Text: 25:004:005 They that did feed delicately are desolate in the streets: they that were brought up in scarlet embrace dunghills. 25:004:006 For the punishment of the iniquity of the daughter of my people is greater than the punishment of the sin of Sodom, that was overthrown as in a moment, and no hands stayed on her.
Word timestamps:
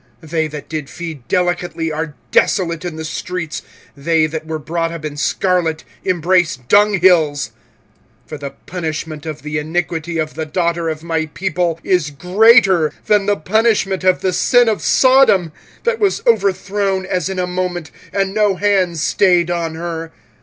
25:004:005 0.23 0.29
They 0.31 0.47
that 0.47 0.67
did 0.69 0.89
feed 0.89 1.27
delicately 1.27 1.91
are 1.91 2.15
desolate 2.31 2.83
in 2.83 2.95
the 2.95 3.05
streets: 3.05 3.61
they 3.95 4.25
that 4.25 4.47
were 4.47 4.57
brought 4.57 4.91
up 4.91 5.05
in 5.05 5.15
scarlet 5.15 5.83
embrace 6.03 6.57
dunghills. 6.57 7.51
25:004:006 7.51 7.51
For 8.29 8.37
the 8.39 8.49
punishment 8.49 9.27
of 9.27 9.43
the 9.43 9.59
iniquity 9.59 10.17
of 10.17 10.33
the 10.33 10.47
daughter 10.47 10.89
of 10.89 11.03
my 11.03 11.27
people 11.27 11.79
is 11.83 12.09
greater 12.09 12.91
than 13.05 13.27
the 13.27 13.37
punishment 13.37 14.03
of 14.03 14.21
the 14.21 14.33
sin 14.33 14.67
of 14.67 14.81
Sodom, 14.81 15.51
that 15.83 15.99
was 15.99 16.23
overthrown 16.25 17.05
as 17.05 17.29
in 17.29 17.37
a 17.37 17.45
moment, 17.45 17.91
and 18.11 18.33
no 18.33 18.55
hands 18.55 19.03
stayed 19.03 19.51
on 19.51 19.75
her. 19.75 20.11